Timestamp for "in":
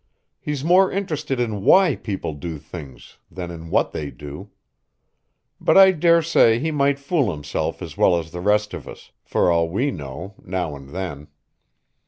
1.39-1.61, 3.51-3.69